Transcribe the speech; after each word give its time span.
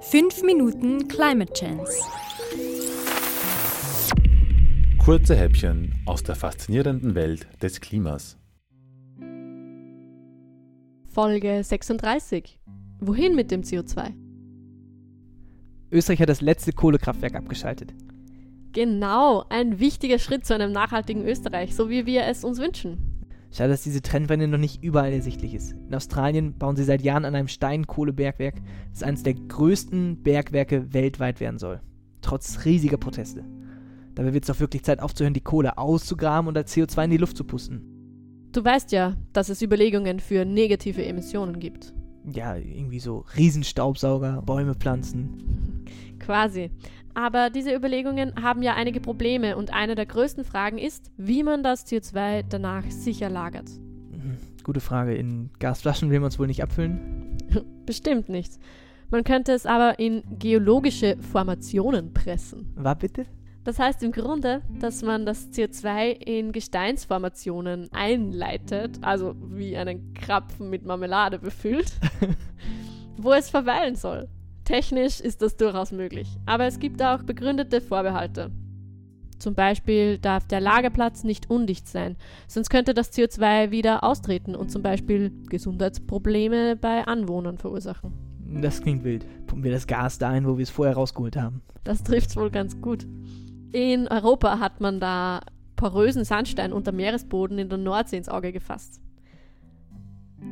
5 0.00 0.44
Minuten 0.44 1.08
Climate 1.08 1.52
Chance. 1.52 1.92
Kurze 5.04 5.34
Häppchen 5.34 5.92
aus 6.06 6.22
der 6.22 6.36
faszinierenden 6.36 7.16
Welt 7.16 7.48
des 7.60 7.80
Klimas. 7.80 8.38
Folge 11.12 11.64
36. 11.64 12.60
Wohin 13.00 13.34
mit 13.34 13.50
dem 13.50 13.62
CO2? 13.62 14.12
Österreich 15.90 16.20
hat 16.20 16.28
das 16.28 16.42
letzte 16.42 16.72
Kohlekraftwerk 16.72 17.34
abgeschaltet. 17.34 17.92
Genau, 18.72 19.46
ein 19.48 19.80
wichtiger 19.80 20.20
Schritt 20.20 20.46
zu 20.46 20.54
einem 20.54 20.70
nachhaltigen 20.70 21.26
Österreich, 21.26 21.74
so 21.74 21.90
wie 21.90 22.06
wir 22.06 22.24
es 22.24 22.44
uns 22.44 22.60
wünschen. 22.60 23.07
Schade, 23.50 23.70
dass 23.70 23.82
diese 23.82 24.02
Trendwende 24.02 24.46
noch 24.46 24.58
nicht 24.58 24.82
überall 24.82 25.12
ersichtlich 25.12 25.54
ist. 25.54 25.72
In 25.72 25.94
Australien 25.94 26.58
bauen 26.58 26.76
sie 26.76 26.84
seit 26.84 27.02
Jahren 27.02 27.24
an 27.24 27.34
einem 27.34 27.48
Steinkohlebergwerk, 27.48 28.56
das 28.92 29.02
eines 29.02 29.22
der 29.22 29.34
größten 29.34 30.22
Bergwerke 30.22 30.92
weltweit 30.92 31.40
werden 31.40 31.58
soll. 31.58 31.80
Trotz 32.20 32.64
riesiger 32.64 32.98
Proteste. 32.98 33.44
Dabei 34.14 34.34
wird 34.34 34.44
es 34.44 34.48
doch 34.48 34.60
wirklich 34.60 34.82
Zeit 34.82 35.00
aufzuhören, 35.00 35.34
die 35.34 35.40
Kohle 35.40 35.78
auszugraben 35.78 36.48
und 36.48 36.56
als 36.56 36.74
CO2 36.74 37.04
in 37.04 37.10
die 37.10 37.16
Luft 37.16 37.36
zu 37.36 37.44
pusten. 37.44 37.98
Du 38.52 38.64
weißt 38.64 38.92
ja, 38.92 39.16
dass 39.32 39.48
es 39.48 39.62
Überlegungen 39.62 40.20
für 40.20 40.44
negative 40.44 41.04
Emissionen 41.04 41.58
gibt. 41.60 41.94
Ja, 42.30 42.56
irgendwie 42.56 42.98
so 42.98 43.24
Riesenstaubsauger, 43.36 44.42
Bäume 44.42 44.74
pflanzen. 44.74 45.57
Quasi. 46.28 46.70
Aber 47.14 47.48
diese 47.48 47.74
Überlegungen 47.74 48.34
haben 48.42 48.62
ja 48.62 48.74
einige 48.74 49.00
Probleme 49.00 49.56
und 49.56 49.72
eine 49.72 49.94
der 49.94 50.04
größten 50.04 50.44
Fragen 50.44 50.76
ist, 50.76 51.10
wie 51.16 51.42
man 51.42 51.62
das 51.62 51.86
CO2 51.86 52.44
danach 52.46 52.84
sicher 52.90 53.30
lagert. 53.30 53.70
Mhm, 54.10 54.36
Gute 54.62 54.80
Frage. 54.80 55.14
In 55.14 55.48
Gasflaschen 55.58 56.10
will 56.10 56.20
man 56.20 56.28
es 56.28 56.38
wohl 56.38 56.46
nicht 56.46 56.62
abfüllen? 56.62 57.38
Bestimmt 57.86 58.28
nicht. 58.28 58.58
Man 59.10 59.24
könnte 59.24 59.52
es 59.52 59.64
aber 59.64 59.98
in 59.98 60.22
geologische 60.38 61.16
Formationen 61.32 62.12
pressen. 62.12 62.74
War 62.76 62.94
bitte? 62.94 63.24
Das 63.64 63.78
heißt 63.78 64.02
im 64.02 64.12
Grunde, 64.12 64.60
dass 64.78 65.00
man 65.00 65.24
das 65.24 65.50
CO2 65.50 66.10
in 66.10 66.52
Gesteinsformationen 66.52 67.88
einleitet, 67.90 68.98
also 69.00 69.34
wie 69.48 69.78
einen 69.78 70.12
Krapfen 70.12 70.68
mit 70.68 70.84
Marmelade 70.84 71.38
befüllt, 71.38 71.90
wo 73.16 73.32
es 73.32 73.48
verweilen 73.48 73.96
soll. 73.96 74.28
Technisch 74.68 75.20
ist 75.20 75.40
das 75.40 75.56
durchaus 75.56 75.92
möglich, 75.92 76.28
aber 76.44 76.66
es 76.66 76.78
gibt 76.78 77.02
auch 77.02 77.22
begründete 77.22 77.80
Vorbehalte. 77.80 78.50
Zum 79.38 79.54
Beispiel 79.54 80.18
darf 80.18 80.46
der 80.46 80.60
Lagerplatz 80.60 81.24
nicht 81.24 81.48
undicht 81.48 81.88
sein, 81.88 82.16
sonst 82.48 82.68
könnte 82.68 82.92
das 82.92 83.10
CO2 83.10 83.70
wieder 83.70 84.04
austreten 84.04 84.54
und 84.54 84.70
zum 84.70 84.82
Beispiel 84.82 85.32
Gesundheitsprobleme 85.48 86.76
bei 86.76 87.06
Anwohnern 87.06 87.56
verursachen. 87.56 88.12
Das 88.60 88.82
klingt 88.82 89.04
wild. 89.04 89.24
Pumpen 89.46 89.64
wir 89.64 89.70
das 89.72 89.86
Gas 89.86 90.18
da 90.18 90.28
ein, 90.28 90.46
wo 90.46 90.58
wir 90.58 90.64
es 90.64 90.68
vorher 90.68 90.96
rausgeholt 90.96 91.38
haben. 91.38 91.62
Das 91.84 92.02
trifft 92.02 92.36
wohl 92.36 92.50
ganz 92.50 92.78
gut. 92.78 93.06
In 93.72 94.06
Europa 94.06 94.58
hat 94.58 94.82
man 94.82 95.00
da 95.00 95.40
porösen 95.76 96.26
Sandstein 96.26 96.74
unter 96.74 96.92
Meeresboden 96.92 97.58
in 97.58 97.70
der 97.70 97.78
Nordsee 97.78 98.18
ins 98.18 98.28
Auge 98.28 98.52
gefasst. 98.52 99.00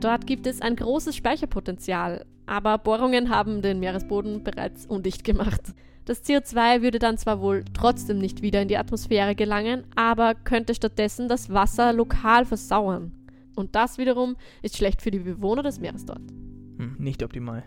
Dort 0.00 0.26
gibt 0.26 0.46
es 0.46 0.60
ein 0.60 0.76
großes 0.76 1.16
Speicherpotenzial, 1.16 2.26
aber 2.46 2.78
Bohrungen 2.78 3.30
haben 3.30 3.62
den 3.62 3.80
Meeresboden 3.80 4.42
bereits 4.44 4.86
undicht 4.86 5.24
gemacht. 5.24 5.60
Das 6.04 6.24
CO2 6.24 6.82
würde 6.82 6.98
dann 6.98 7.16
zwar 7.16 7.40
wohl 7.40 7.64
trotzdem 7.74 8.18
nicht 8.18 8.42
wieder 8.42 8.60
in 8.60 8.68
die 8.68 8.76
Atmosphäre 8.76 9.34
gelangen, 9.34 9.84
aber 9.94 10.34
könnte 10.34 10.74
stattdessen 10.74 11.28
das 11.28 11.50
Wasser 11.50 11.92
lokal 11.92 12.44
versauern. 12.44 13.12
Und 13.54 13.74
das 13.76 13.98
wiederum 13.98 14.36
ist 14.62 14.76
schlecht 14.76 15.02
für 15.02 15.10
die 15.10 15.20
Bewohner 15.20 15.62
des 15.62 15.78
Meeres 15.78 16.04
dort. 16.04 16.22
Hm, 16.78 16.96
nicht 16.98 17.22
optimal. 17.22 17.62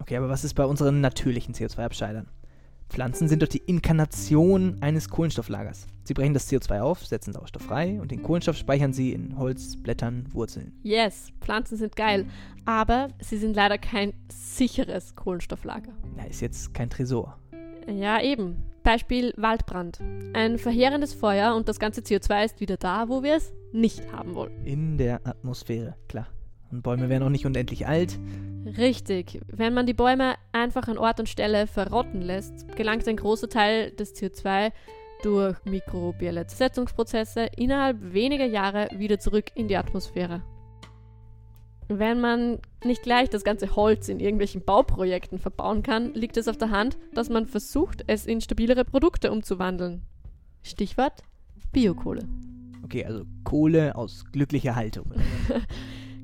Okay, 0.00 0.16
aber 0.16 0.28
was 0.28 0.44
ist 0.44 0.54
bei 0.54 0.64
unseren 0.64 1.00
natürlichen 1.00 1.54
CO2-Abscheidern? 1.54 2.26
Pflanzen 2.90 3.28
sind 3.28 3.42
doch 3.42 3.48
die 3.48 3.62
Inkarnation 3.66 4.76
eines 4.80 5.08
Kohlenstofflagers. 5.08 5.86
Sie 6.02 6.12
brechen 6.12 6.34
das 6.34 6.50
CO2 6.50 6.80
auf, 6.80 7.06
setzen 7.06 7.32
Sauerstoff 7.32 7.62
frei 7.62 8.00
und 8.00 8.10
den 8.10 8.22
Kohlenstoff 8.22 8.56
speichern 8.56 8.92
sie 8.92 9.12
in 9.12 9.38
Holz, 9.38 9.76
Blättern, 9.80 10.26
Wurzeln. 10.32 10.72
Yes, 10.82 11.28
Pflanzen 11.40 11.78
sind 11.78 11.94
geil, 11.94 12.26
aber 12.64 13.08
sie 13.20 13.38
sind 13.38 13.54
leider 13.54 13.78
kein 13.78 14.12
sicheres 14.28 15.14
Kohlenstofflager. 15.14 15.92
Na, 16.16 16.24
ist 16.24 16.40
jetzt 16.40 16.74
kein 16.74 16.90
Tresor. 16.90 17.38
Ja, 17.88 18.20
eben. 18.20 18.56
Beispiel 18.82 19.32
Waldbrand. 19.36 20.00
Ein 20.32 20.58
verheerendes 20.58 21.14
Feuer 21.14 21.54
und 21.54 21.68
das 21.68 21.78
ganze 21.78 22.00
CO2 22.00 22.44
ist 22.44 22.60
wieder 22.60 22.76
da, 22.76 23.08
wo 23.08 23.22
wir 23.22 23.36
es 23.36 23.52
nicht 23.72 24.12
haben 24.12 24.34
wollen. 24.34 24.64
In 24.64 24.98
der 24.98 25.20
Atmosphäre, 25.24 25.94
klar. 26.08 26.26
Und 26.70 26.82
Bäume 26.82 27.08
wären 27.08 27.22
auch 27.22 27.30
nicht 27.30 27.46
unendlich 27.46 27.86
alt. 27.86 28.18
Richtig. 28.76 29.40
Wenn 29.48 29.74
man 29.74 29.86
die 29.86 29.94
Bäume 29.94 30.34
einfach 30.52 30.88
an 30.88 30.98
Ort 30.98 31.20
und 31.20 31.28
Stelle 31.28 31.66
verrotten 31.66 32.22
lässt, 32.22 32.76
gelangt 32.76 33.06
ein 33.08 33.16
großer 33.16 33.48
Teil 33.48 33.90
des 33.92 34.14
CO2 34.14 34.72
durch 35.22 35.56
mikrobielle 35.64 36.46
Zersetzungsprozesse 36.46 37.48
innerhalb 37.56 38.12
weniger 38.12 38.46
Jahre 38.46 38.88
wieder 38.96 39.18
zurück 39.18 39.46
in 39.54 39.68
die 39.68 39.76
Atmosphäre. 39.76 40.42
Wenn 41.88 42.20
man 42.20 42.60
nicht 42.84 43.02
gleich 43.02 43.28
das 43.28 43.42
ganze 43.42 43.74
Holz 43.74 44.08
in 44.08 44.20
irgendwelchen 44.20 44.64
Bauprojekten 44.64 45.38
verbauen 45.38 45.82
kann, 45.82 46.14
liegt 46.14 46.36
es 46.36 46.46
auf 46.46 46.56
der 46.56 46.70
Hand, 46.70 46.96
dass 47.14 47.28
man 47.28 47.46
versucht, 47.46 48.04
es 48.06 48.26
in 48.26 48.40
stabilere 48.40 48.84
Produkte 48.84 49.32
umzuwandeln. 49.32 50.02
Stichwort 50.62 51.22
Biokohle. 51.72 52.28
Okay, 52.84 53.04
also 53.04 53.24
Kohle 53.44 53.96
aus 53.96 54.24
glücklicher 54.32 54.76
Haltung. 54.76 55.12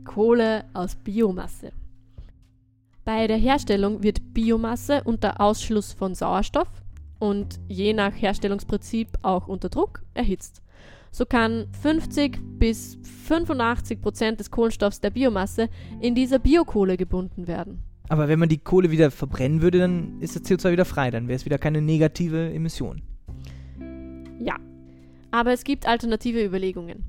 Kohle 0.06 0.64
aus 0.72 0.96
Biomasse. 0.96 1.72
Bei 3.04 3.26
der 3.26 3.36
Herstellung 3.36 4.02
wird 4.02 4.32
Biomasse 4.32 5.02
unter 5.04 5.40
Ausschluss 5.40 5.92
von 5.92 6.14
Sauerstoff 6.14 6.68
und 7.18 7.60
je 7.68 7.92
nach 7.92 8.14
Herstellungsprinzip 8.14 9.08
auch 9.22 9.48
unter 9.48 9.68
Druck 9.68 10.02
erhitzt. 10.14 10.62
So 11.10 11.24
kann 11.24 11.66
50 11.82 12.38
bis 12.58 12.98
85 13.26 14.00
Prozent 14.00 14.40
des 14.40 14.50
Kohlenstoffs 14.50 15.00
der 15.00 15.10
Biomasse 15.10 15.68
in 16.00 16.14
dieser 16.14 16.38
Biokohle 16.38 16.96
gebunden 16.96 17.46
werden. 17.46 17.82
Aber 18.08 18.28
wenn 18.28 18.38
man 18.38 18.48
die 18.48 18.58
Kohle 18.58 18.90
wieder 18.90 19.10
verbrennen 19.10 19.62
würde, 19.62 19.78
dann 19.78 20.20
ist 20.20 20.36
das 20.36 20.44
CO2 20.44 20.72
wieder 20.72 20.84
frei. 20.84 21.10
Dann 21.10 21.28
wäre 21.28 21.36
es 21.36 21.44
wieder 21.44 21.58
keine 21.58 21.80
negative 21.80 22.52
Emission. 22.52 23.02
Ja, 24.38 24.56
aber 25.30 25.52
es 25.52 25.64
gibt 25.64 25.86
alternative 25.86 26.44
Überlegungen. 26.44 27.04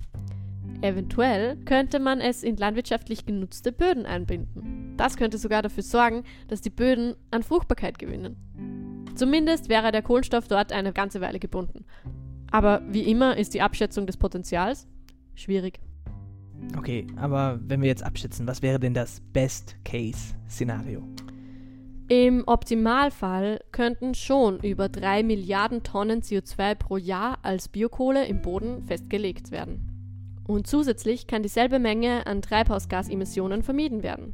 Eventuell 0.82 1.58
könnte 1.66 2.00
man 2.00 2.22
es 2.22 2.44
in 2.44 2.56
landwirtschaftlich 2.56 3.26
genutzte 3.26 3.72
Böden 3.72 4.06
einbinden. 4.06 4.94
Das 4.96 5.18
könnte 5.18 5.38
sogar 5.38 5.62
dafür 5.62 5.84
sorgen, 5.84 6.24
dass 6.48 6.62
die 6.62 6.70
Böden 6.70 7.16
an 7.32 7.44
Fruchtbarkeit 7.44 7.98
gewinnen. 7.98 8.36
Zumindest 9.16 9.70
wäre 9.70 9.92
der 9.92 10.04
Kohlenstoff 10.04 10.48
dort 10.48 10.72
eine 10.72 10.94
ganze 10.94 11.20
Weile 11.22 11.40
gebunden. 11.40 11.86
Aber 12.52 12.82
wie 12.90 13.10
immer 13.10 13.38
ist 13.38 13.56
die 13.56 13.62
Abschätzung 13.62 14.06
des 14.06 14.18
Potenzials 14.18 14.88
schwierig. 15.34 15.80
Okay, 16.78 17.08
aber 17.16 17.60
wenn 17.64 17.82
wir 17.82 17.88
jetzt 17.88 18.04
abschätzen, 18.04 18.48
was 18.48 18.62
wäre 18.62 18.80
denn 18.80 18.94
das 18.94 19.22
Best-Case-Szenario? 19.34 21.04
Im 22.10 22.44
Optimalfall 22.46 23.60
könnten 23.72 24.14
schon 24.14 24.60
über 24.60 24.88
3 24.88 25.24
Milliarden 25.24 25.84
Tonnen 25.84 26.22
CO2 26.22 26.76
pro 26.76 26.98
Jahr 26.98 27.40
als 27.42 27.68
Biokohle 27.68 28.26
im 28.26 28.42
Boden 28.42 28.84
festgelegt 28.86 29.52
werden. 29.52 29.97
Und 30.48 30.66
zusätzlich 30.66 31.28
kann 31.28 31.44
dieselbe 31.44 31.78
Menge 31.78 32.26
an 32.26 32.42
Treibhausgasemissionen 32.42 33.64
vermieden 33.64 34.02
werden. 34.02 34.34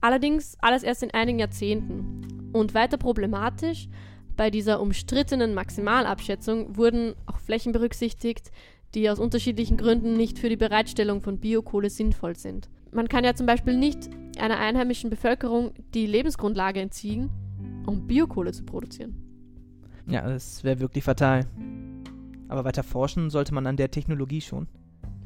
Allerdings 0.00 0.56
alles 0.60 0.82
erst 0.82 1.02
in 1.02 1.12
einigen 1.12 1.38
Jahrzehnten. 1.38 2.50
Und 2.52 2.74
weiter 2.74 2.96
problematisch, 2.96 3.88
bei 4.36 4.50
dieser 4.50 4.80
umstrittenen 4.80 5.52
Maximalabschätzung 5.52 6.76
wurden 6.76 7.14
auch 7.26 7.38
Flächen 7.38 7.72
berücksichtigt, 7.72 8.50
die 8.94 9.08
aus 9.10 9.18
unterschiedlichen 9.18 9.76
Gründen 9.76 10.14
nicht 10.14 10.38
für 10.38 10.48
die 10.48 10.56
Bereitstellung 10.56 11.20
von 11.20 11.38
Biokohle 11.38 11.90
sinnvoll 11.90 12.36
sind. 12.36 12.70
Man 12.90 13.08
kann 13.08 13.22
ja 13.22 13.34
zum 13.34 13.46
Beispiel 13.46 13.76
nicht 13.76 14.08
einer 14.38 14.58
einheimischen 14.58 15.10
Bevölkerung 15.10 15.72
die 15.94 16.06
Lebensgrundlage 16.06 16.80
entziehen, 16.80 17.30
um 17.86 18.06
Biokohle 18.06 18.52
zu 18.52 18.64
produzieren. 18.64 19.14
Ja, 20.06 20.26
das 20.26 20.64
wäre 20.64 20.80
wirklich 20.80 21.04
fatal. 21.04 21.46
Aber 22.48 22.64
weiter 22.64 22.82
forschen 22.82 23.30
sollte 23.30 23.54
man 23.54 23.66
an 23.66 23.76
der 23.76 23.90
Technologie 23.90 24.40
schon. 24.40 24.66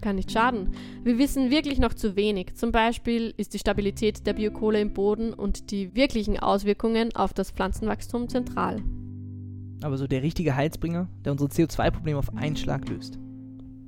Kann 0.04 0.16
nicht 0.16 0.32
schaden. 0.32 0.74
Wir 1.02 1.16
wissen 1.16 1.50
wirklich 1.50 1.78
noch 1.78 1.94
zu 1.94 2.14
wenig. 2.14 2.56
Zum 2.56 2.72
Beispiel 2.72 3.32
ist 3.38 3.54
die 3.54 3.58
Stabilität 3.58 4.26
der 4.26 4.34
Biokohle 4.34 4.78
im 4.78 4.92
Boden 4.92 5.32
und 5.32 5.70
die 5.70 5.94
wirklichen 5.94 6.38
Auswirkungen 6.38 7.16
auf 7.16 7.32
das 7.32 7.52
Pflanzenwachstum 7.52 8.28
zentral. 8.28 8.82
Aber 9.82 9.96
so 9.96 10.06
der 10.06 10.22
richtige 10.22 10.54
Heizbringer, 10.54 11.08
der 11.24 11.32
unsere 11.32 11.48
CO2-Probleme 11.48 12.18
auf 12.18 12.36
einen 12.36 12.54
Schlag 12.54 12.86
löst. 12.90 13.18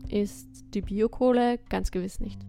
Ist 0.09 0.49
die 0.73 0.81
Biokohle 0.81 1.59
ganz 1.69 1.91
gewiss 1.91 2.19
nicht. 2.19 2.41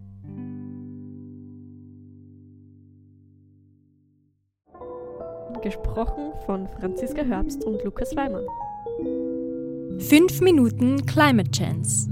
Gesprochen 5.62 6.32
von 6.46 6.70
Franziska 6.80 7.22
Herbst 7.22 7.66
und 7.66 7.84
Lukas 7.84 8.16
Weimann. 8.16 8.46
5 10.00 10.40
Minuten 10.40 11.06
Climate 11.06 11.52
Chance. 11.52 12.10